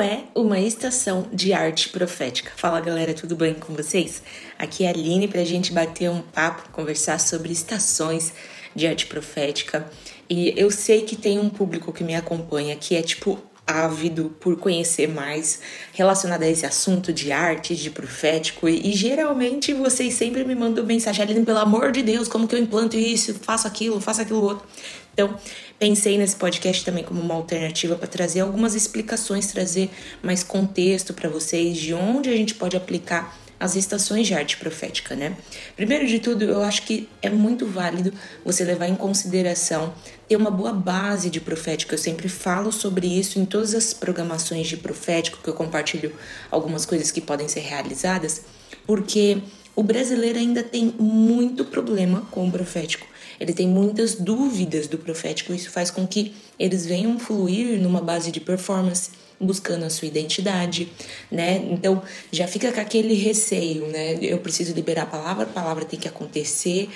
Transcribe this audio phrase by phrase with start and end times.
[0.00, 2.50] é uma estação de arte profética.
[2.56, 4.22] Fala galera, tudo bem com vocês?
[4.58, 8.32] Aqui é a Aline para a gente bater um papo, conversar sobre estações
[8.74, 9.86] de arte profética.
[10.28, 14.56] E eu sei que tem um público que me acompanha que é tipo ávido por
[14.56, 15.60] conhecer mais
[15.92, 20.84] relacionado a esse assunto de arte, de profético, e, e geralmente vocês sempre me mandam
[20.84, 24.42] mensagem, Aline, pelo amor de Deus, como que eu implanto isso, faço aquilo, faço aquilo
[24.42, 24.66] outro.
[25.12, 25.36] Então,
[25.80, 29.90] pensei nesse podcast também como uma alternativa para trazer algumas explicações, trazer
[30.22, 35.14] mais contexto para vocês de onde a gente pode aplicar as estações de arte profética,
[35.16, 35.36] né?
[35.76, 38.12] Primeiro de tudo, eu acho que é muito válido
[38.44, 39.94] você levar em consideração
[40.28, 41.94] ter uma boa base de profético.
[41.94, 46.12] Eu sempre falo sobre isso em todas as programações de profético que eu compartilho
[46.50, 48.42] algumas coisas que podem ser realizadas,
[48.86, 49.38] porque
[49.74, 53.09] o brasileiro ainda tem muito problema com o profético.
[53.40, 55.54] Ele tem muitas dúvidas do profético.
[55.54, 59.10] Isso faz com que eles venham fluir numa base de performance,
[59.40, 60.92] buscando a sua identidade,
[61.30, 61.56] né?
[61.70, 64.18] Então já fica com aquele receio, né?
[64.20, 66.90] Eu preciso liberar a palavra, a palavra tem que acontecer.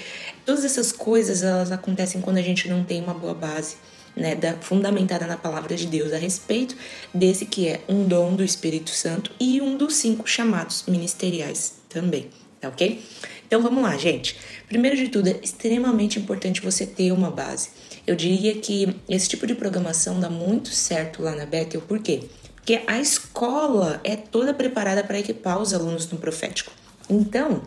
[0.45, 3.77] Todas essas coisas elas acontecem quando a gente não tem uma boa base.
[4.17, 6.77] Né, da, fundamentada na palavra de Deus a respeito
[7.13, 12.29] desse que é um dom do Espírito Santo e um dos cinco chamados ministeriais também,
[12.61, 13.03] tá ok?
[13.47, 14.37] Então vamos lá, gente.
[14.69, 17.69] Primeiro de tudo, é extremamente importante você ter uma base.
[18.07, 22.25] Eu diria que esse tipo de programação dá muito certo lá na Bethel, por quê?
[22.55, 26.73] Porque a escola é toda preparada para equipar os alunos no profético.
[27.09, 27.63] Então,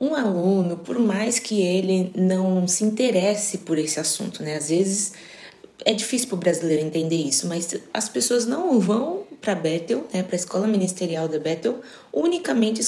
[0.00, 4.56] um aluno, por mais que ele não se interesse por esse assunto, né?
[4.56, 5.12] Às vezes
[5.84, 10.22] é difícil para o brasileiro entender isso, mas as pessoas não vão para Bethel, né,
[10.22, 11.80] para a escola ministerial da Bethel,
[12.12, 12.80] unicamente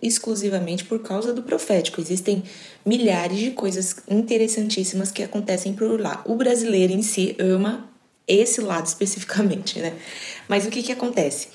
[0.00, 2.00] exclusivamente por causa do profético.
[2.00, 2.42] Existem
[2.84, 6.22] milhares de coisas interessantíssimas que acontecem por lá.
[6.26, 7.88] O brasileiro em si ama
[8.26, 9.94] esse lado especificamente, né?
[10.48, 11.48] Mas o que que acontece?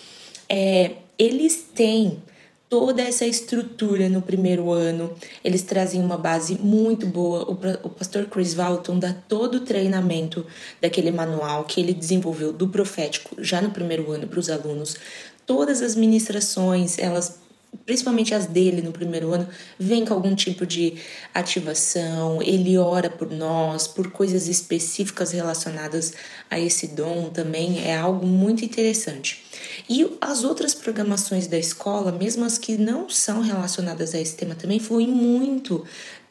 [0.49, 2.21] É, eles têm
[2.69, 5.13] toda essa estrutura no primeiro ano.
[5.43, 7.49] Eles trazem uma base muito boa.
[7.49, 10.45] O, pastor Chris Walton dá todo o treinamento
[10.81, 14.97] daquele manual que ele desenvolveu do profético já no primeiro ano para os alunos.
[15.45, 17.39] Todas as ministrações, elas
[17.85, 19.47] principalmente as dele no primeiro ano,
[19.79, 20.95] vem com algum tipo de
[21.33, 26.13] ativação, ele ora por nós, por coisas específicas relacionadas
[26.49, 29.43] a esse dom também, é algo muito interessante.
[29.89, 34.55] E as outras programações da escola, mesmo as que não são relacionadas a esse tema,
[34.55, 35.85] também fluem muito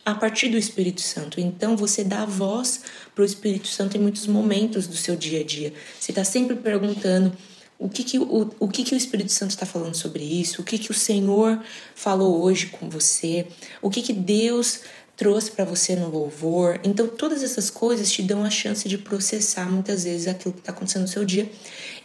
[0.07, 1.41] a partir do Espírito Santo.
[1.41, 2.83] Então você dá voz
[3.13, 5.73] para o Espírito Santo em muitos momentos do seu dia a dia.
[5.99, 7.33] Você está sempre perguntando
[7.79, 10.63] o que, que, o, o, que, que o Espírito Santo está falando sobre isso?
[10.63, 11.63] O que, que o Senhor
[11.95, 13.47] falou hoje com você?
[13.83, 14.81] O que, que Deus
[15.15, 16.81] trouxe para você no louvor?
[16.83, 20.73] Então, todas essas coisas te dão a chance de processar muitas vezes aquilo que está
[20.73, 21.51] acontecendo no seu dia.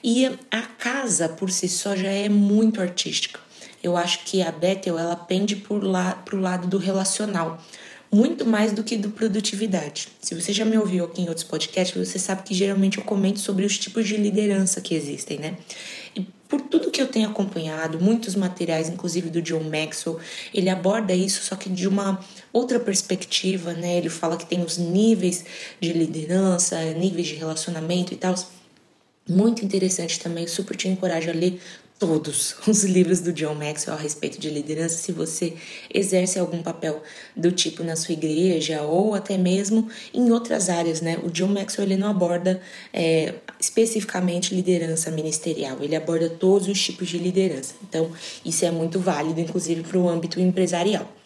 [0.03, 3.39] E a casa, por si só, já é muito artística.
[3.81, 7.63] Eu acho que a Bethel, ela pende para o lado do relacional
[8.11, 10.09] muito mais do que do produtividade.
[10.19, 13.39] Se você já me ouviu aqui em outros podcasts, você sabe que geralmente eu comento
[13.39, 15.57] sobre os tipos de liderança que existem, né?
[16.13, 20.19] E por tudo que eu tenho acompanhado, muitos materiais, inclusive do John Maxwell,
[20.53, 22.19] ele aborda isso só que de uma
[22.51, 23.97] outra perspectiva, né?
[23.97, 25.45] Ele fala que tem os níveis
[25.79, 28.35] de liderança, níveis de relacionamento e tal.
[29.29, 31.61] Muito interessante também, super te encorajo a ler
[32.01, 35.53] todos os livros do John Maxwell a respeito de liderança, se você
[35.93, 37.03] exerce algum papel
[37.37, 41.19] do tipo na sua igreja ou até mesmo em outras áreas, né?
[41.23, 42.59] O John Maxwell ele não aborda
[42.91, 47.75] é, especificamente liderança ministerial, ele aborda todos os tipos de liderança.
[47.87, 48.11] Então,
[48.43, 51.20] isso é muito válido, inclusive, para o âmbito empresarial.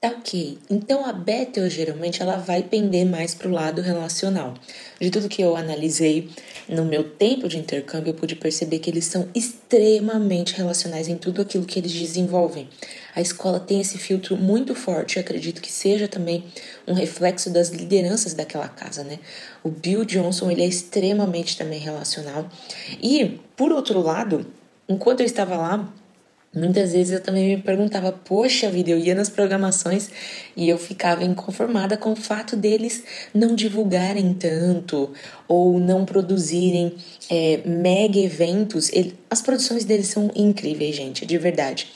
[0.00, 0.58] Tá ok.
[0.70, 4.54] Então a Bethel geralmente ela vai pender mais para o lado relacional.
[5.00, 6.30] De tudo que eu analisei
[6.68, 11.42] no meu tempo de intercâmbio, eu pude perceber que eles são extremamente relacionais em tudo
[11.42, 12.68] aquilo que eles desenvolvem.
[13.12, 16.44] A escola tem esse filtro muito forte, eu acredito que seja também
[16.86, 19.18] um reflexo das lideranças daquela casa, né?
[19.64, 22.48] O Bill Johnson, ele é extremamente também relacional.
[23.02, 24.46] E, por outro lado,
[24.88, 25.92] enquanto eu estava lá,
[26.58, 30.10] Muitas vezes eu também me perguntava, poxa vida, eu ia nas programações
[30.56, 35.12] e eu ficava inconformada com o fato deles não divulgarem tanto
[35.46, 36.94] ou não produzirem
[37.30, 38.90] é, mega eventos.
[39.30, 41.86] As produções deles são incríveis, gente, de verdade.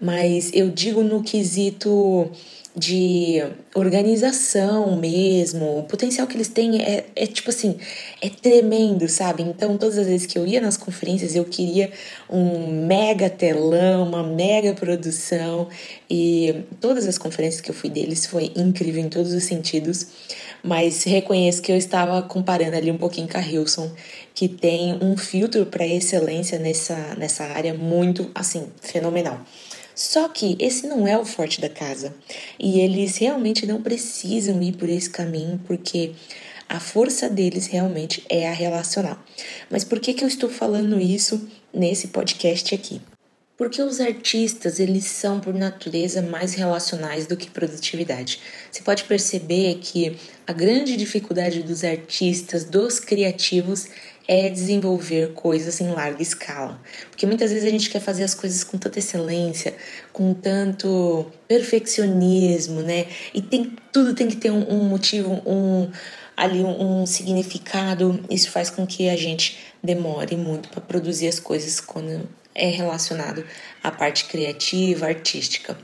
[0.00, 2.30] Mas eu digo no quesito
[2.76, 3.42] de
[3.74, 5.80] organização mesmo.
[5.80, 7.76] O potencial que eles têm é, é tipo assim,
[8.20, 9.42] é tremendo, sabe?
[9.42, 11.90] Então, todas as vezes que eu ia nas conferências, eu queria
[12.30, 15.68] um mega telão, uma mega produção.
[16.08, 20.06] E todas as conferências que eu fui deles foi incrível em todos os sentidos.
[20.62, 23.90] mas reconheço que eu estava comparando ali um pouquinho com a Hilson,
[24.34, 29.40] que tem um filtro para excelência nessa, nessa área muito, assim, fenomenal.
[29.98, 32.14] Só que esse não é o forte da casa.
[32.56, 36.12] E eles realmente não precisam ir por esse caminho, porque
[36.68, 39.18] a força deles realmente é a relacional.
[39.68, 43.00] Mas por que, que eu estou falando isso nesse podcast aqui?
[43.56, 48.38] Porque os artistas, eles são por natureza mais relacionais do que produtividade.
[48.70, 50.16] Você pode perceber que
[50.46, 53.88] a grande dificuldade dos artistas, dos criativos,
[54.28, 56.78] é desenvolver coisas em larga escala.
[57.10, 59.74] Porque muitas vezes a gente quer fazer as coisas com tanta excelência,
[60.12, 63.06] com tanto perfeccionismo, né?
[63.32, 65.90] E tem tudo tem que ter um, um motivo, um
[66.36, 68.22] ali um, um significado.
[68.28, 73.42] Isso faz com que a gente demore muito para produzir as coisas quando é relacionado
[73.82, 75.78] à parte criativa, artística.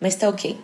[0.00, 0.56] Mas tá ok.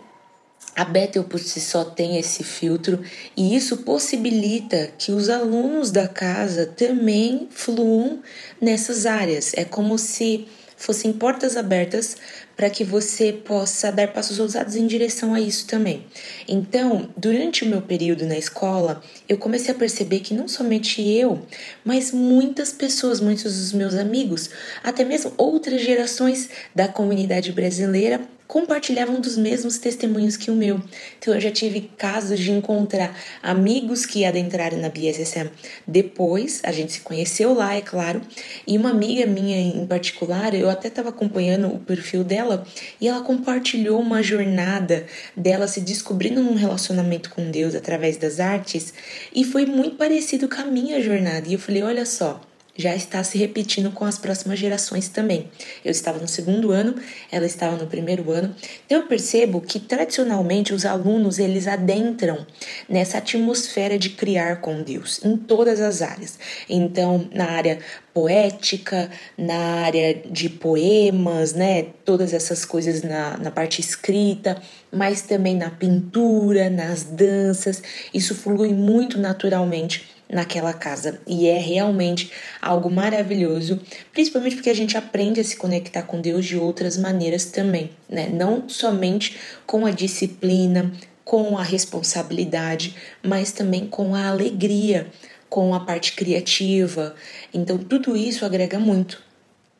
[0.75, 3.01] A Bethel por si só tem esse filtro
[3.35, 8.19] e isso possibilita que os alunos da casa também fluam
[8.59, 9.53] nessas áreas.
[9.55, 10.45] É como se
[10.75, 12.17] fossem portas abertas
[12.57, 16.05] para que você possa dar passos ousados em direção a isso também.
[16.47, 21.41] Então, durante o meu período na escola, eu comecei a perceber que não somente eu,
[21.83, 24.49] mas muitas pessoas, muitos dos meus amigos,
[24.83, 30.81] até mesmo outras gerações da comunidade brasileira compartilhavam dos mesmos testemunhos que o meu.
[31.17, 35.49] Então eu já tive casos de encontrar amigos que adentraram na BSSM
[35.87, 38.21] depois, a gente se conheceu lá, é claro,
[38.67, 42.65] e uma amiga minha em particular, eu até estava acompanhando o perfil dela
[42.99, 45.05] e ela compartilhou uma jornada
[45.35, 48.93] dela se descobrindo num relacionamento com Deus através das artes
[49.33, 51.47] e foi muito parecido com a minha jornada.
[51.47, 52.41] E eu falei, olha só,
[52.77, 55.49] já está se repetindo com as próximas gerações também.
[55.83, 56.95] Eu estava no segundo ano,
[57.31, 58.53] ela estava no primeiro ano.
[58.85, 62.45] Então eu percebo que tradicionalmente os alunos eles adentram
[62.89, 66.37] nessa atmosfera de criar com Deus em todas as áreas.
[66.69, 67.79] Então, na área
[68.13, 71.83] poética, na área de poemas, né?
[72.05, 77.83] Todas essas coisas na, na parte escrita, mas também na pintura, nas danças.
[78.13, 81.19] Isso flui muito naturalmente naquela casa.
[81.27, 82.31] E é realmente
[82.61, 83.79] algo maravilhoso,
[84.13, 88.29] principalmente porque a gente aprende a se conectar com Deus de outras maneiras também, né?
[88.29, 90.91] Não somente com a disciplina,
[91.23, 95.07] com a responsabilidade, mas também com a alegria,
[95.49, 97.15] com a parte criativa.
[97.53, 99.23] Então, tudo isso agrega muito.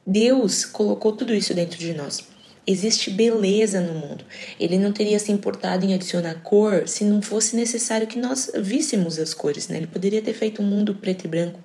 [0.06, 2.35] Deus colocou tudo isso dentro de nós.
[2.68, 4.26] Existe beleza no mundo.
[4.60, 9.20] Ele não teria se importado em adicionar cor se não fosse necessário que nós víssemos
[9.20, 9.78] as cores, né?
[9.78, 11.60] Ele poderia ter feito um mundo preto e branco.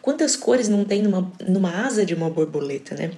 [0.00, 3.10] Quantas cores não tem numa, numa asa de uma borboleta, né?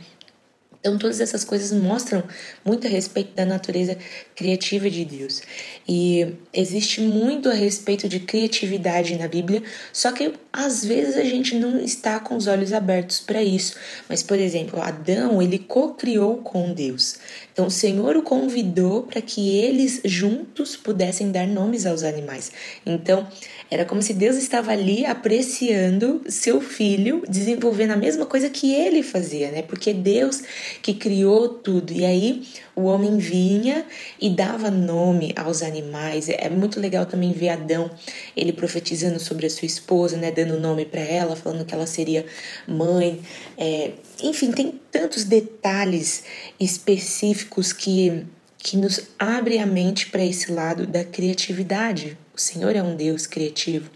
[0.80, 2.22] Então, todas essas coisas mostram
[2.64, 3.98] muito a respeito da natureza
[4.36, 5.42] criativa de Deus.
[5.88, 11.56] E existe muito a respeito de criatividade na Bíblia, só que às vezes a gente
[11.56, 13.75] não está com os olhos abertos para isso.
[14.08, 17.16] Mas, por exemplo, Adão, ele co-criou com Deus.
[17.52, 22.52] Então, o Senhor o convidou para que eles juntos pudessem dar nomes aos animais.
[22.86, 23.26] Então,
[23.69, 29.02] era como se Deus estava ali apreciando seu filho desenvolvendo a mesma coisa que ele
[29.02, 29.62] fazia, né?
[29.62, 30.42] Porque Deus
[30.82, 31.93] que criou tudo.
[31.93, 33.85] E aí o homem vinha
[34.20, 36.29] e dava nome aos animais.
[36.29, 37.91] É muito legal também ver Adão,
[38.37, 40.31] ele profetizando sobre a sua esposa, né?
[40.31, 42.25] Dando nome para ela, falando que ela seria
[42.66, 43.21] mãe.
[43.57, 43.92] É,
[44.23, 46.25] enfim, tem tantos detalhes
[46.59, 48.26] específicos que
[48.61, 52.19] que nos abre a mente para esse lado da criatividade.
[52.37, 53.88] O Senhor é um Deus criativo.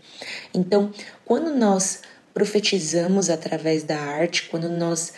[0.55, 0.93] Então,
[1.25, 2.01] quando nós
[2.33, 5.13] profetizamos através da arte, quando nós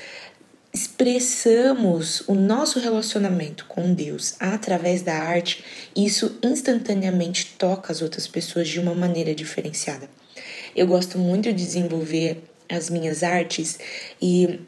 [0.74, 5.64] expressamos o nosso relacionamento com Deus através da arte,
[5.94, 10.10] isso instantaneamente toca as outras pessoas de uma maneira diferenciada.
[10.74, 13.78] Eu gosto muito de desenvolver as minhas artes
[14.20, 14.58] e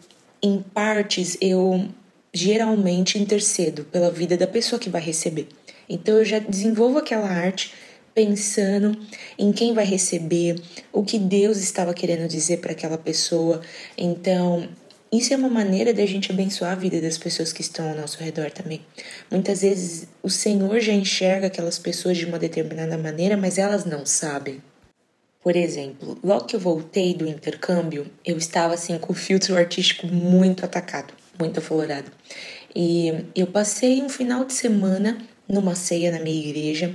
[0.41, 1.89] em partes eu
[2.33, 5.49] geralmente intercedo pela vida da pessoa que vai receber.
[5.89, 7.75] Então eu já desenvolvo aquela arte
[8.15, 8.97] pensando
[9.37, 13.61] em quem vai receber, o que Deus estava querendo dizer para aquela pessoa.
[13.99, 14.67] Então,
[15.13, 18.19] isso é uma maneira da gente abençoar a vida das pessoas que estão ao nosso
[18.23, 18.85] redor também.
[19.31, 24.05] Muitas vezes o Senhor já enxerga aquelas pessoas de uma determinada maneira, mas elas não
[24.05, 24.61] sabem.
[25.43, 30.09] Por exemplo, logo que eu voltei do intercâmbio, eu estava assim com o filtro artístico
[30.09, 32.11] muito atacado, muito aflorado.
[32.75, 36.95] E eu passei um final de semana numa ceia na minha igreja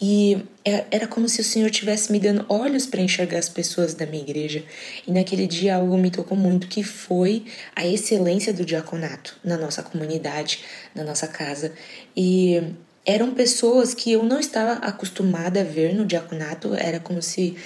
[0.00, 3.94] e é, era como se o Senhor tivesse me dando olhos para enxergar as pessoas
[3.94, 4.62] da minha igreja.
[5.06, 9.82] E naquele dia algo me tocou muito que foi a excelência do diaconato na nossa
[9.82, 10.60] comunidade,
[10.94, 11.72] na nossa casa.
[12.16, 12.62] E
[13.04, 17.56] eram pessoas que eu não estava acostumada a ver no diaconato, era como se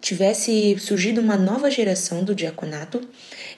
[0.00, 3.00] tivesse surgido uma nova geração do diaconato,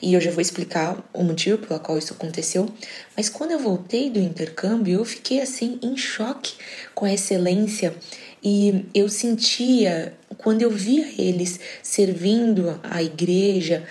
[0.03, 2.69] e eu já vou explicar o motivo pelo qual isso aconteceu.
[3.17, 6.55] Mas quando eu voltei do intercâmbio, eu fiquei assim em choque
[6.95, 7.95] com a excelência
[8.43, 13.85] e eu sentia, quando eu via eles servindo a igreja,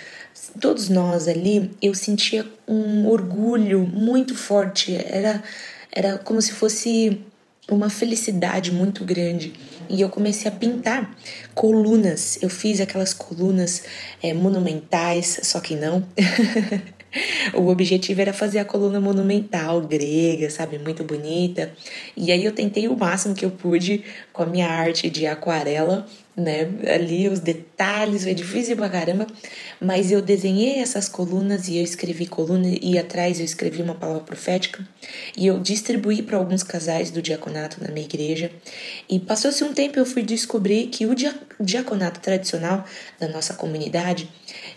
[0.60, 4.96] todos nós ali, eu sentia um orgulho muito forte.
[4.96, 5.44] Era,
[5.92, 7.22] era como se fosse
[7.70, 9.54] uma felicidade muito grande.
[9.89, 11.15] E eu comecei a pintar
[11.55, 12.38] colunas.
[12.41, 13.84] Eu fiz aquelas colunas
[14.22, 16.05] é, monumentais, só que não.
[17.55, 21.72] o objetivo era fazer a coluna monumental grega, sabe, muito bonita.
[22.15, 26.05] E aí eu tentei o máximo que eu pude com a minha arte de aquarela,
[26.39, 26.69] né?
[26.93, 29.27] Ali os detalhes, foi difícil pra caramba,
[29.79, 34.24] mas eu desenhei essas colunas e eu escrevi coluna e atrás eu escrevi uma palavra
[34.24, 34.88] profética
[35.36, 38.51] e eu distribuí para alguns casais do diaconato na minha igreja.
[39.10, 41.15] E passou-se um tempo eu fui descobrir que o
[41.60, 42.86] diaconato tradicional
[43.19, 44.29] da nossa comunidade,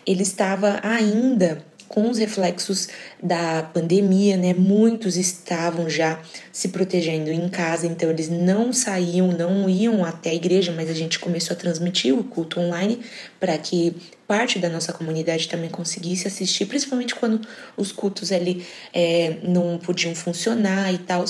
[0.07, 2.89] ele estava ainda com os reflexos
[3.23, 4.55] da pandemia, né?
[4.55, 6.19] Muitos estavam já
[6.51, 10.95] se protegendo em casa, então eles não saíam, não iam até a igreja, mas a
[10.95, 13.01] gente começou a transmitir o culto online
[13.39, 13.95] para que
[14.27, 17.47] parte da nossa comunidade também conseguisse assistir, principalmente quando
[17.77, 21.27] os cultos ali é, não podiam funcionar e tal.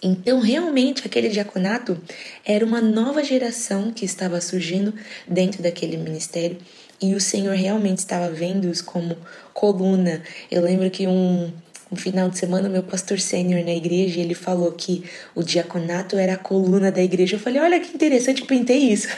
[0.00, 2.00] Então, realmente, aquele diaconato
[2.44, 4.94] era uma nova geração que estava surgindo
[5.26, 6.58] dentro daquele ministério
[7.00, 9.16] e o Senhor realmente estava vendo-os como
[9.52, 10.22] coluna.
[10.50, 11.50] Eu lembro que um,
[11.90, 16.34] um final de semana, meu pastor sênior na igreja, ele falou que o diaconato era
[16.34, 17.36] a coluna da igreja.
[17.36, 19.08] Eu falei, olha que interessante, pintei isso.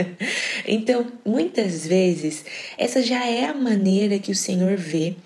[0.66, 2.44] então, muitas vezes,
[2.78, 5.16] essa já é a maneira que o Senhor vê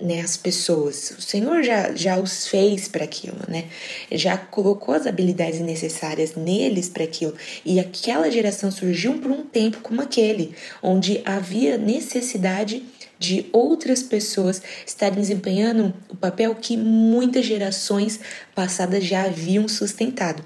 [0.00, 1.12] né, as pessoas.
[1.18, 3.64] O Senhor já, já os fez para aquilo, né?
[4.10, 7.34] Já colocou as habilidades necessárias neles para aquilo.
[7.64, 12.82] E aquela geração surgiu por um tempo como aquele, onde havia necessidade
[13.18, 18.20] de outras pessoas estarem desempenhando o papel que muitas gerações
[18.54, 20.44] passadas já haviam sustentado.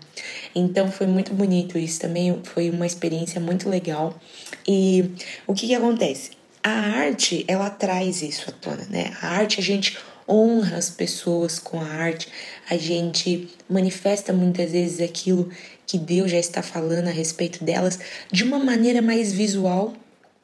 [0.55, 4.19] Então foi muito bonito isso também, foi uma experiência muito legal.
[4.67, 5.11] E
[5.47, 6.42] o que, que acontece?
[6.65, 9.17] A arte, ela traz isso à tona, né?
[9.21, 12.29] A arte, a gente honra as pessoas com a arte,
[12.71, 15.51] a gente manifesta muitas vezes aquilo
[15.85, 17.99] que Deus já está falando a respeito delas
[18.31, 19.93] de uma maneira mais visual.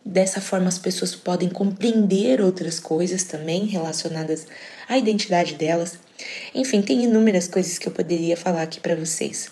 [0.05, 4.47] Dessa forma, as pessoas podem compreender outras coisas também relacionadas
[4.89, 5.99] à identidade delas.
[6.55, 9.51] Enfim, tem inúmeras coisas que eu poderia falar aqui para vocês.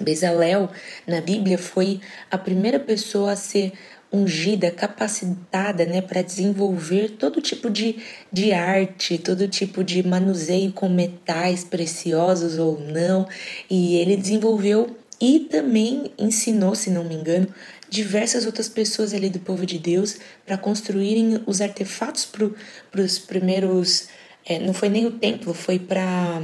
[0.00, 0.70] Bezalel,
[1.06, 3.72] na Bíblia, foi a primeira pessoa a ser
[4.12, 7.96] ungida, capacitada né, para desenvolver todo tipo de,
[8.30, 13.26] de arte, todo tipo de manuseio com metais preciosos ou não.
[13.70, 17.48] E ele desenvolveu e também ensinou, se não me engano,
[17.88, 24.08] diversas outras pessoas ali do povo de Deus para construírem os artefatos para os primeiros.
[24.44, 26.42] É, não foi nem o templo, foi para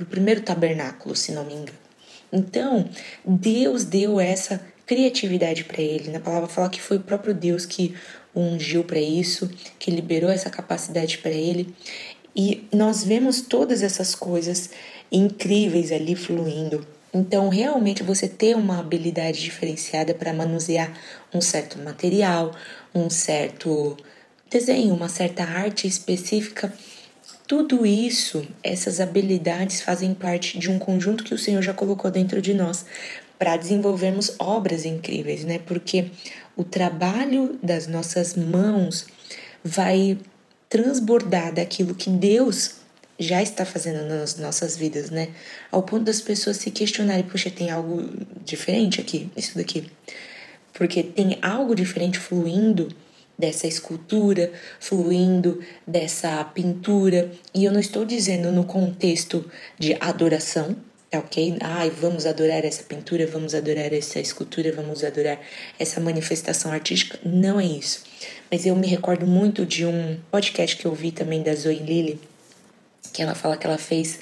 [0.00, 1.78] o primeiro tabernáculo, se não me engano.
[2.32, 2.88] Então,
[3.24, 4.60] Deus deu essa
[4.90, 6.10] criatividade para ele.
[6.10, 7.94] Na palavra fala que foi o próprio Deus que
[8.34, 11.72] o ungiu para isso, que liberou essa capacidade para ele.
[12.34, 14.70] E nós vemos todas essas coisas
[15.12, 16.84] incríveis ali fluindo.
[17.14, 20.92] Então, realmente, você ter uma habilidade diferenciada para manusear
[21.32, 22.52] um certo material,
[22.92, 23.96] um certo
[24.50, 26.72] desenho, uma certa arte específica,
[27.46, 32.42] tudo isso, essas habilidades fazem parte de um conjunto que o Senhor já colocou dentro
[32.42, 32.84] de nós
[33.40, 35.58] para desenvolvermos obras incríveis, né?
[35.58, 36.10] Porque
[36.54, 39.06] o trabalho das nossas mãos
[39.64, 40.18] vai
[40.68, 42.80] transbordar daquilo que Deus
[43.18, 45.28] já está fazendo nas nossas vidas, né?
[45.72, 48.10] Ao ponto das pessoas se questionarem, puxa, tem algo
[48.44, 49.90] diferente aqui, isso daqui.
[50.74, 52.88] Porque tem algo diferente fluindo
[53.38, 57.32] dessa escultura, fluindo dessa pintura.
[57.54, 60.76] E eu não estou dizendo no contexto de adoração,
[61.12, 61.56] é ok?
[61.60, 65.40] Ai, vamos adorar essa pintura, vamos adorar essa escultura, vamos adorar
[65.78, 67.18] essa manifestação artística.
[67.24, 68.04] Não é isso.
[68.50, 72.20] Mas eu me recordo muito de um podcast que eu vi também da Zoe Lily,
[73.12, 74.20] que ela fala que ela fez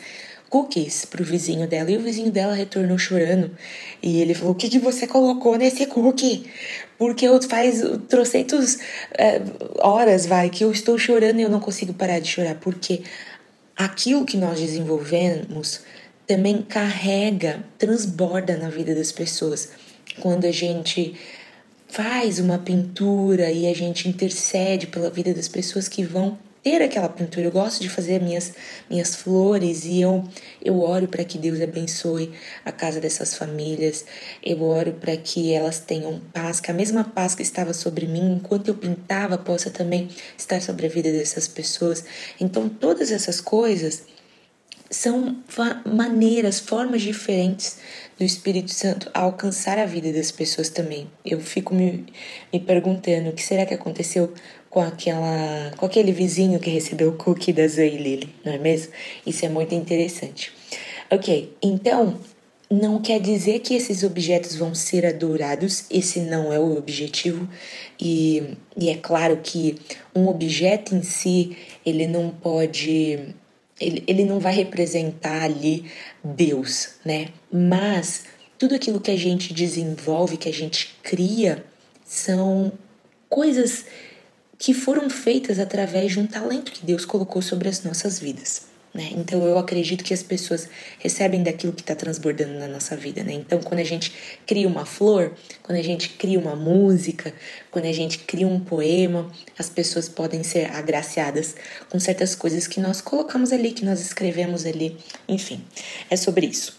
[0.49, 3.51] cookies pro vizinho dela e o vizinho dela retornou chorando.
[4.03, 6.51] E ele falou: O que, que você colocou nesse cookie?
[6.97, 8.79] Porque eu faz trocentos
[9.13, 9.43] é,
[9.79, 12.55] horas, vai, que eu estou chorando e eu não consigo parar de chorar.
[12.55, 13.03] Porque
[13.77, 15.83] aquilo que nós desenvolvemos
[16.29, 19.71] também carrega, transborda na vida das pessoas.
[20.21, 21.15] Quando a gente
[21.89, 27.09] faz uma pintura e a gente intercede pela vida das pessoas que vão ter aquela
[27.09, 28.53] pintura, eu gosto de fazer minhas
[28.91, 30.23] minhas flores e eu
[30.63, 32.31] eu oro para que Deus abençoe
[32.63, 34.05] a casa dessas famílias.
[34.45, 38.35] Eu oro para que elas tenham paz, que a mesma paz que estava sobre mim
[38.35, 42.05] enquanto eu pintava possa também estar sobre a vida dessas pessoas.
[42.39, 44.03] Então todas essas coisas
[44.91, 45.37] são
[45.85, 47.79] maneiras, formas diferentes
[48.19, 51.09] do Espírito Santo alcançar a vida das pessoas também.
[51.25, 52.07] Eu fico me,
[52.53, 54.33] me perguntando o que será que aconteceu
[54.71, 58.93] com aquela com aquele vizinho que recebeu o cookie da Zoe Lily, não é mesmo?
[59.27, 60.53] Isso é muito interessante.
[61.11, 62.19] Ok, então
[62.71, 67.49] não quer dizer que esses objetos vão ser adorados, esse não é o objetivo,
[67.99, 69.79] e, e é claro que
[70.15, 73.35] um objeto em si ele não pode
[73.81, 75.91] ele, ele não vai representar ali
[76.23, 77.29] Deus, né?
[77.53, 78.25] Mas
[78.59, 81.65] tudo aquilo que a gente desenvolve, que a gente cria,
[82.05, 82.73] são
[83.29, 83.85] coisas
[84.59, 88.67] que foram feitas através de um talento que Deus colocou sobre as nossas vidas.
[88.99, 89.11] Né?
[89.13, 93.23] Então eu acredito que as pessoas recebem daquilo que está transbordando na nossa vida.
[93.23, 93.33] Né?
[93.35, 94.13] Então quando a gente
[94.45, 97.33] cria uma flor, quando a gente cria uma música,
[97.71, 101.55] quando a gente cria um poema, as pessoas podem ser agraciadas
[101.89, 104.97] com certas coisas que nós colocamos ali, que nós escrevemos ali.
[105.29, 105.65] Enfim,
[106.11, 106.77] é sobre isso.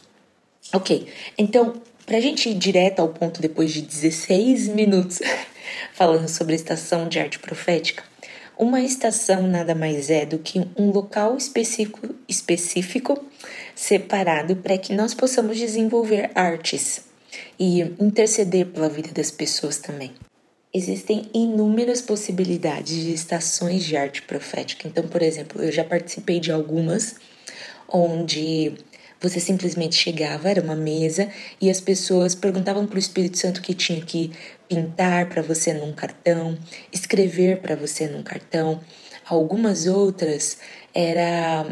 [0.73, 1.07] Ok,
[1.37, 5.19] então para a gente ir direto ao ponto depois de 16 minutos
[5.95, 8.03] falando sobre a estação de arte profética,
[8.59, 13.17] uma estação nada mais é do que um local específico, específico
[13.73, 17.05] separado para que nós possamos desenvolver artes
[17.57, 20.11] e interceder pela vida das pessoas também.
[20.73, 24.87] Existem inúmeras possibilidades de estações de arte profética.
[24.87, 27.15] Então, por exemplo, eu já participei de algumas
[27.87, 28.73] onde
[29.21, 33.73] você simplesmente chegava, era uma mesa, e as pessoas perguntavam para o Espírito Santo que
[33.73, 34.31] tinha que
[34.67, 36.57] pintar para você num cartão,
[36.91, 38.79] escrever para você num cartão.
[39.25, 40.57] Algumas outras
[40.93, 41.65] era,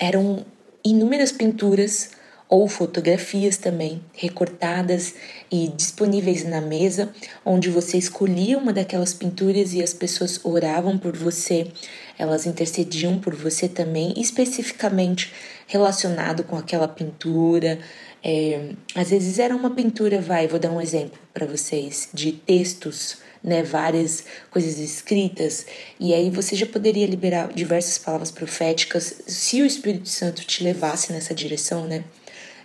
[0.00, 0.44] eram
[0.84, 2.10] inúmeras pinturas
[2.48, 5.14] ou fotografias também recortadas
[5.50, 7.12] e disponíveis na mesa,
[7.44, 11.70] onde você escolhia uma daquelas pinturas e as pessoas oravam por você,
[12.18, 15.32] elas intercediam por você também, especificamente
[15.68, 17.78] relacionado com aquela pintura.
[18.24, 23.18] É, às vezes era uma pintura, vai, vou dar um exemplo para vocês, de textos,
[23.44, 25.64] né, várias coisas escritas,
[26.00, 31.12] e aí você já poderia liberar diversas palavras proféticas se o Espírito Santo te levasse
[31.12, 32.02] nessa direção, né?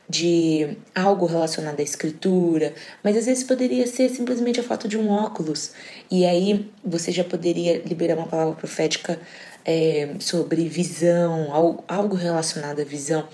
[0.09, 5.09] de algo relacionado à escritura, mas às vezes poderia ser simplesmente a foto de um
[5.09, 5.71] óculos,
[6.11, 9.19] e aí você já poderia liberar uma palavra profética
[9.65, 13.27] é, sobre visão, algo, algo relacionado à visão.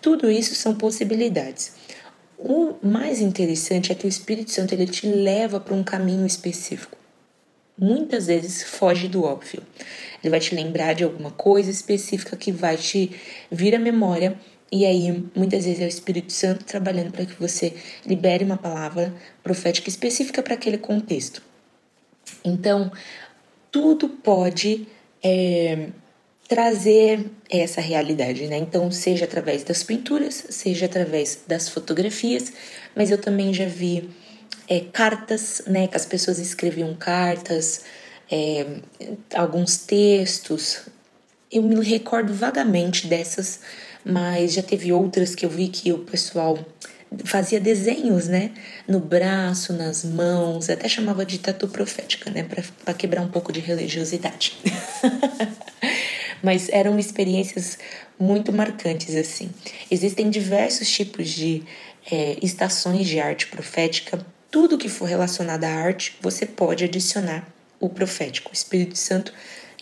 [0.00, 1.72] Tudo isso são possibilidades.
[2.38, 6.96] O mais interessante é que o Espírito Santo ele te leva para um caminho específico.
[7.78, 9.62] Muitas vezes foge do óbvio.
[10.22, 13.12] Ele vai te lembrar de alguma coisa específica que vai te
[13.50, 14.36] vir à memória
[14.74, 17.74] e aí, muitas vezes é o Espírito Santo trabalhando para que você
[18.06, 21.42] libere uma palavra profética específica para aquele contexto.
[22.42, 22.90] Então,
[23.70, 24.88] tudo pode
[25.22, 25.88] é,
[26.48, 28.58] trazer essa realidade, né?
[28.58, 32.52] Então, seja através das pinturas, seja através das fotografias,
[32.94, 34.10] mas eu também já vi
[34.68, 35.86] é, cartas, né?
[35.86, 37.84] Que as pessoas escreviam cartas,
[38.30, 38.66] é,
[39.34, 40.82] alguns textos.
[41.50, 43.60] Eu me recordo vagamente dessas
[44.04, 46.58] mas já teve outras que eu vi que o pessoal
[47.24, 48.50] fazia desenhos, né,
[48.86, 52.46] no braço, nas mãos, até chamava de tatu profética, né,
[52.84, 54.56] para quebrar um pouco de religiosidade.
[56.42, 57.78] Mas eram experiências
[58.18, 59.50] muito marcantes assim.
[59.90, 61.62] Existem diversos tipos de
[62.10, 64.24] é, estações de arte profética.
[64.50, 67.46] Tudo que for relacionado à arte, você pode adicionar
[67.78, 68.50] o profético.
[68.50, 69.32] O Espírito Santo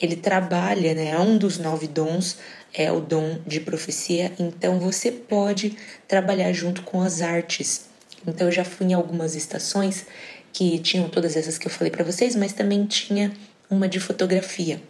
[0.00, 2.38] ele trabalha, né, é um dos nove dons
[2.72, 7.88] é o dom de profecia, então você pode trabalhar junto com as artes.
[8.26, 10.06] Então eu já fui em algumas estações
[10.52, 13.32] que tinham todas essas que eu falei para vocês, mas também tinha
[13.70, 14.80] uma de fotografia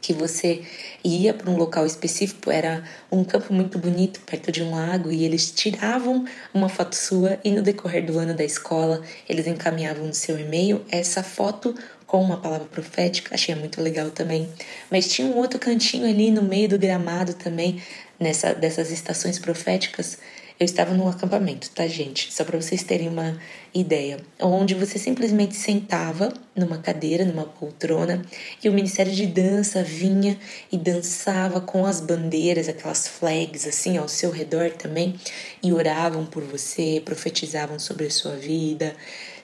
[0.00, 0.62] que você
[1.02, 5.24] ia para um local específico, era um campo muito bonito perto de um lago e
[5.24, 10.14] eles tiravam uma foto sua e no decorrer do ano da escola eles encaminhavam no
[10.14, 11.74] seu e-mail essa foto
[12.06, 14.48] com uma palavra profética, achei muito legal também.
[14.90, 17.82] Mas tinha um outro cantinho ali no meio do gramado também,
[18.18, 20.18] nessa dessas estações proféticas.
[20.58, 22.32] Eu estava num acampamento, tá, gente?
[22.32, 23.38] Só para vocês terem uma
[23.74, 24.18] ideia.
[24.40, 28.24] Onde você simplesmente sentava numa cadeira, numa poltrona,
[28.64, 30.38] e o Ministério de Dança vinha
[30.72, 35.14] e dançava com as bandeiras, aquelas flags assim ao seu redor também,
[35.62, 38.96] e oravam por você, profetizavam sobre a sua vida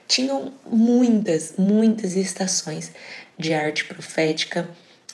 [0.07, 2.91] tinham muitas, muitas estações
[3.37, 4.69] de arte profética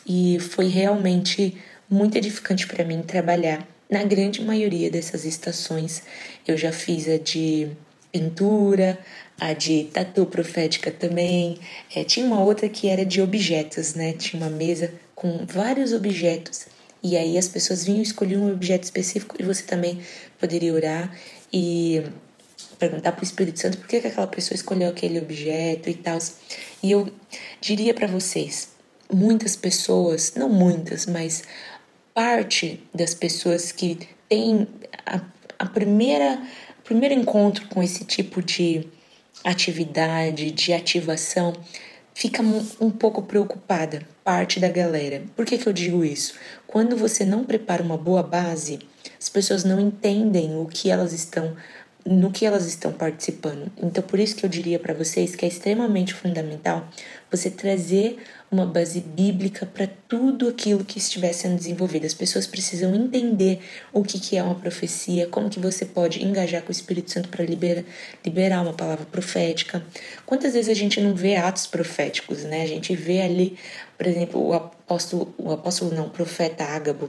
[0.06, 1.58] e foi realmente
[1.90, 6.04] muito edificante para mim trabalhar na grande maioria dessas estações.
[6.48, 7.70] Eu já fiz a de
[8.12, 9.00] pintura,
[9.40, 11.58] a de tatu profética também.
[11.96, 14.14] É, tinha uma outra que era de objetos, né?
[14.14, 16.68] Tinha uma mesa com vários objetos.
[17.02, 20.02] E aí as pessoas vinham escolher um objeto específico e você também
[20.38, 21.16] poderia orar
[21.52, 22.04] e
[22.78, 26.20] perguntar para o Espírito Santo por que, que aquela pessoa escolheu aquele objeto e tal.
[26.84, 27.10] E eu
[27.62, 28.70] diria para vocês,
[29.12, 31.44] muitas pessoas, não muitas, mas
[32.14, 34.68] parte das pessoas que têm
[35.06, 35.22] a,
[35.58, 36.42] a primeira
[36.84, 38.84] primeiro encontro com esse tipo de
[39.44, 41.54] atividade, de ativação,
[42.16, 42.42] fica
[42.82, 45.24] um pouco preocupada, parte da galera.
[45.36, 46.34] Por que, que eu digo isso?
[46.66, 48.80] Quando você não prepara uma boa base,
[49.20, 51.56] as pessoas não entendem o que elas estão
[52.10, 53.72] no que elas estão participando.
[53.78, 56.90] Então, por isso que eu diria para vocês que é extremamente fundamental
[57.30, 58.18] você trazer
[58.50, 62.08] uma base bíblica para tudo aquilo que estiver sendo desenvolvido.
[62.08, 63.60] As pessoas precisam entender
[63.94, 67.30] o que, que é uma profecia, como que você pode engajar com o Espírito Santo
[67.30, 67.84] para liberar,
[68.26, 69.86] liberar uma palavra profética.
[70.26, 72.64] Quantas vezes a gente não vê atos proféticos, né?
[72.64, 73.56] A gente vê ali,
[73.96, 77.08] por exemplo, o apóstolo, o apóstolo não, o profeta Ágabo,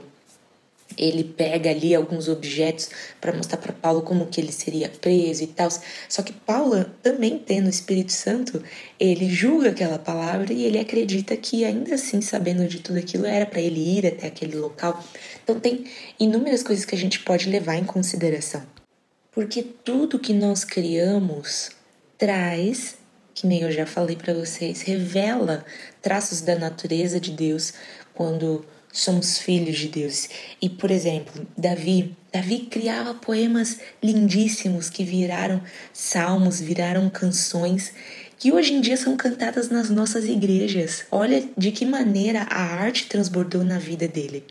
[0.97, 5.47] ele pega ali alguns objetos para mostrar para Paulo como que ele seria preso e
[5.47, 5.69] tal.
[6.09, 8.61] Só que Paulo, também tendo o Espírito Santo,
[8.99, 13.45] ele julga aquela palavra e ele acredita que ainda assim, sabendo de tudo aquilo, era
[13.45, 15.03] para ele ir até aquele local.
[15.43, 15.85] Então tem
[16.19, 18.61] inúmeras coisas que a gente pode levar em consideração.
[19.31, 21.71] Porque tudo que nós criamos
[22.17, 22.97] traz,
[23.33, 25.65] que nem eu já falei para vocês, revela
[26.01, 27.73] traços da natureza de Deus
[28.13, 30.29] quando somos filhos de Deus.
[30.61, 35.61] E, por exemplo, Davi, Davi criava poemas lindíssimos que viraram
[35.93, 37.93] salmos, viraram canções
[38.41, 41.03] que hoje em dia são cantadas nas nossas igrejas.
[41.11, 44.43] Olha de que maneira a arte transbordou na vida dele.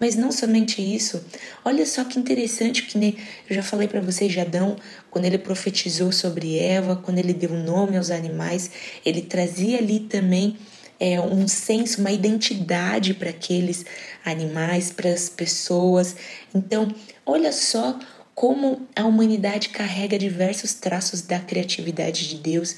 [0.00, 1.22] Mas não somente isso.
[1.62, 3.18] Olha só que interessante que
[3.50, 4.76] eu já falei para vocês Adão,
[5.10, 8.70] quando ele profetizou sobre Eva, quando ele deu nome aos animais,
[9.04, 10.56] ele trazia ali também
[10.98, 13.84] é, um senso, uma identidade para aqueles
[14.24, 16.16] animais, para as pessoas.
[16.54, 16.94] Então,
[17.26, 17.98] olha só
[18.34, 22.74] como a humanidade carrega diversos traços da criatividade de Deus,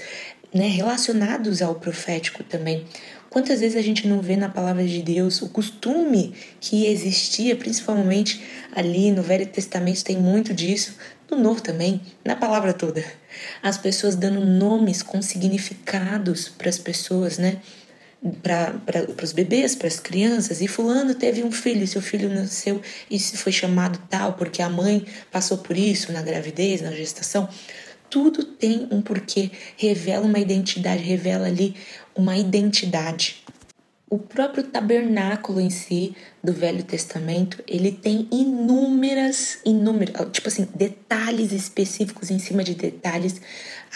[0.52, 2.84] né, relacionados ao profético também.
[3.28, 8.42] Quantas vezes a gente não vê na palavra de Deus o costume que existia, principalmente
[8.74, 10.96] ali no Velho Testamento, tem muito disso,
[11.30, 13.04] no Novo também, na palavra toda.
[13.62, 17.58] As pessoas dando nomes com significados para as pessoas, né?
[18.42, 23.18] Para os bebês, para as crianças, e fulano teve um filho, seu filho nasceu e
[23.18, 27.48] foi chamado tal porque a mãe passou por isso na gravidez, na gestação.
[28.08, 31.74] Tudo tem um porquê, revela uma identidade, revela ali
[32.14, 33.42] uma identidade.
[34.08, 41.50] O próprio tabernáculo em si do Velho Testamento, ele tem inúmeras, inúmeras, tipo assim, detalhes
[41.50, 43.40] específicos em cima de detalhes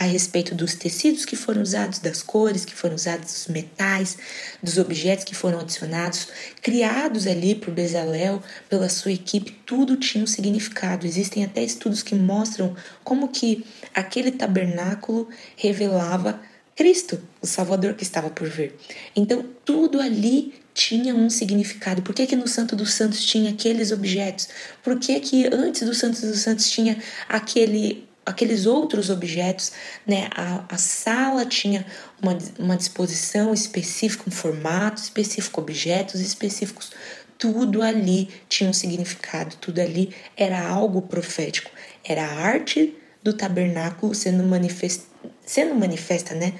[0.00, 4.16] a respeito dos tecidos que foram usados, das cores que foram usadas, dos metais,
[4.62, 6.28] dos objetos que foram adicionados,
[6.62, 11.06] criados ali por Bezalel, pela sua equipe, tudo tinha um significado.
[11.06, 13.62] Existem até estudos que mostram como que
[13.94, 16.40] aquele tabernáculo revelava
[16.74, 18.74] Cristo, o Salvador que estava por vir.
[19.14, 22.00] Então, tudo ali tinha um significado.
[22.00, 24.48] Por que, que no Santo dos Santos tinha aqueles objetos?
[24.82, 26.96] Por que, que antes do Santo dos Santos tinha
[27.28, 29.72] aquele aqueles outros objetos,
[30.06, 30.28] né?
[30.35, 31.87] A, a sala tinha
[32.22, 36.92] uma, uma disposição específica, um formato específico, objetos específicos.
[37.38, 41.70] Tudo ali tinha um significado, tudo ali era algo profético.
[42.04, 45.06] Era a arte do tabernáculo sendo manifesta,
[45.44, 46.54] sendo manifesta, né,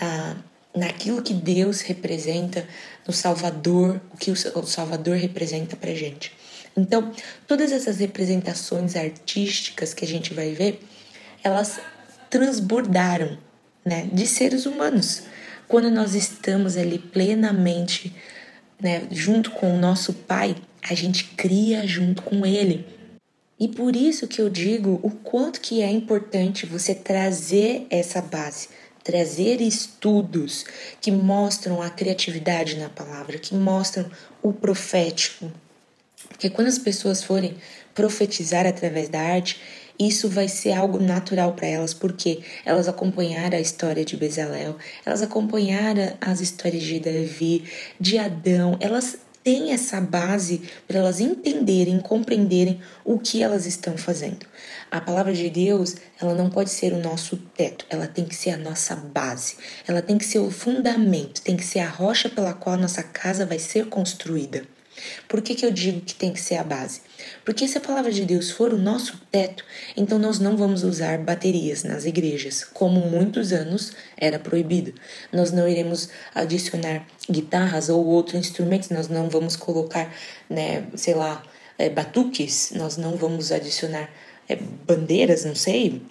[0.00, 0.36] na,
[0.74, 2.66] naquilo que Deus representa
[3.06, 6.32] no Salvador, o que o Salvador representa pra gente.
[6.76, 7.10] Então,
[7.46, 10.80] todas essas representações artísticas que a gente vai ver,
[11.42, 11.80] elas
[12.30, 13.38] transbordaram,
[13.84, 15.22] né, de seres humanos.
[15.68, 18.14] Quando nós estamos ali plenamente,
[18.80, 22.86] né, junto com o nosso Pai, a gente cria junto com Ele.
[23.58, 28.68] E por isso que eu digo o quanto que é importante você trazer essa base,
[29.02, 30.64] trazer estudos
[31.00, 34.10] que mostram a criatividade na palavra, que mostram
[34.42, 35.50] o profético.
[36.28, 37.56] Porque quando as pessoas forem
[37.94, 39.58] profetizar através da arte,
[39.98, 45.22] isso vai ser algo natural para elas, porque elas acompanharam a história de Bezalel, elas
[45.22, 47.64] acompanharam as histórias de Davi,
[47.98, 54.44] de Adão, elas têm essa base para elas entenderem, compreenderem o que elas estão fazendo.
[54.90, 58.50] A palavra de Deus, ela não pode ser o nosso teto, ela tem que ser
[58.50, 59.56] a nossa base,
[59.86, 63.46] ela tem que ser o fundamento, tem que ser a rocha pela qual nossa casa
[63.46, 64.64] vai ser construída.
[65.28, 67.00] Por que, que eu digo que tem que ser a base?
[67.44, 69.64] Porque se a palavra de Deus for o nosso teto,
[69.96, 74.92] então nós não vamos usar baterias nas igrejas, como muitos anos era proibido.
[75.32, 80.12] Nós não iremos adicionar guitarras ou outros instrumentos, nós não vamos colocar,
[80.48, 81.42] né, sei lá,
[81.78, 84.10] é, batuques, nós não vamos adicionar
[84.48, 86.02] é, bandeiras, não sei.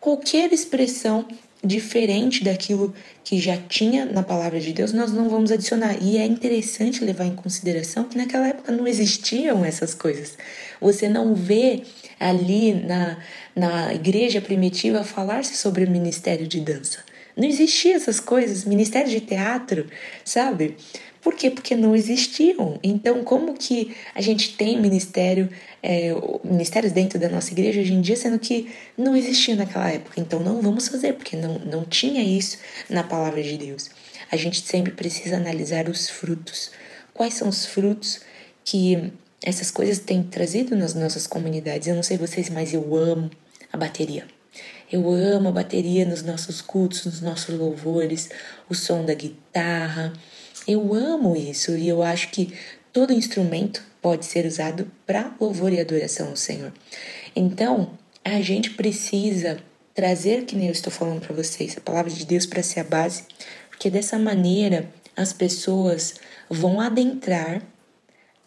[0.00, 1.26] Qualquer expressão
[1.64, 5.96] diferente daquilo que já tinha na palavra de Deus, nós não vamos adicionar.
[6.02, 10.36] E é interessante levar em consideração que naquela época não existiam essas coisas.
[10.80, 11.82] Você não vê
[12.18, 13.18] ali na,
[13.54, 16.98] na igreja primitiva falar-se sobre o ministério de dança.
[17.36, 19.86] Não existiam essas coisas, ministério de teatro,
[20.24, 20.76] sabe?
[21.22, 21.50] Por quê?
[21.50, 22.80] Porque não existiam.
[22.82, 25.48] Então, como que a gente tem ministério,
[25.80, 26.10] é,
[26.42, 30.20] ministérios dentro da nossa igreja hoje em dia, sendo que não existia naquela época?
[30.20, 32.58] Então, não vamos fazer, porque não, não tinha isso
[32.90, 33.88] na palavra de Deus.
[34.32, 36.72] A gente sempre precisa analisar os frutos.
[37.14, 38.20] Quais são os frutos
[38.64, 41.86] que essas coisas têm trazido nas nossas comunidades?
[41.86, 43.30] Eu não sei vocês, mas eu amo
[43.72, 44.26] a bateria.
[44.90, 48.28] Eu amo a bateria nos nossos cultos, nos nossos louvores,
[48.68, 50.12] o som da guitarra,
[50.66, 52.52] eu amo isso e eu acho que
[52.92, 56.72] todo instrumento pode ser usado para louvor e adoração ao Senhor.
[57.34, 59.58] Então, a gente precisa
[59.94, 62.84] trazer, que nem eu estou falando para vocês, a palavra de Deus para ser a
[62.84, 63.24] base,
[63.70, 66.14] porque dessa maneira as pessoas
[66.48, 67.62] vão adentrar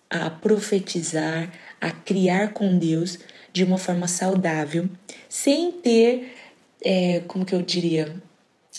[0.09, 3.19] a profetizar, a criar com Deus
[3.51, 4.89] de uma forma saudável,
[5.29, 6.33] sem ter,
[6.83, 8.13] é, como que eu diria,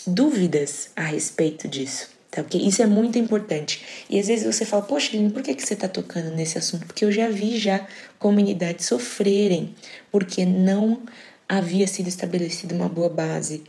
[0.05, 2.16] dúvidas a respeito disso.
[2.43, 3.81] Tá, isso é muito importante.
[4.09, 6.85] E às vezes você fala, poxa, Lino, por que, que você está tocando nesse assunto?
[6.85, 7.87] Porque eu já vi já
[8.19, 9.73] comunidades sofrerem
[10.11, 11.01] porque não
[11.49, 13.63] havia sido estabelecida uma boa base.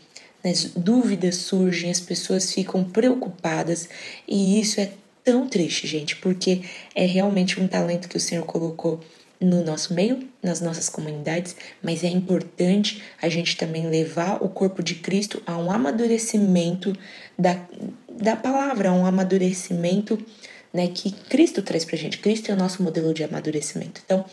[0.44, 0.52] Né?
[0.76, 3.88] Dúvidas surgem, as pessoas ficam preocupadas
[4.26, 4.90] e isso é
[5.24, 6.62] tão triste, gente, porque
[6.94, 9.00] é realmente um talento que o Senhor colocou
[9.40, 14.83] no nosso meio, nas nossas comunidades, mas é importante a gente também levar o corpo
[14.83, 16.92] de Cristo a um amadurecimento
[17.38, 17.57] da,
[18.20, 20.18] da palavra, um amadurecimento
[20.72, 22.18] né, que Cristo traz pra gente.
[22.18, 24.00] Cristo é o nosso modelo de amadurecimento.
[24.04, 24.24] Então,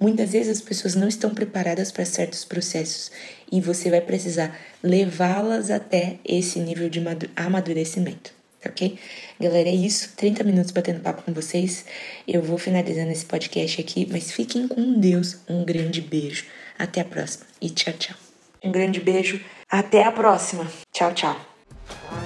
[0.00, 3.12] muitas vezes as pessoas não estão preparadas para certos processos
[3.50, 7.02] e você vai precisar levá-las até esse nível de
[7.36, 8.32] amadurecimento
[8.66, 8.98] ok?
[9.38, 10.12] Galera, é isso.
[10.16, 11.84] 30 minutos batendo papo com vocês.
[12.26, 15.36] Eu vou finalizando esse podcast aqui, mas fiquem com Deus.
[15.48, 16.46] Um grande beijo.
[16.78, 18.16] Até a próxima e tchau, tchau.
[18.62, 19.40] Um grande beijo.
[19.70, 20.70] Até a próxima.
[20.92, 22.23] Tchau, tchau.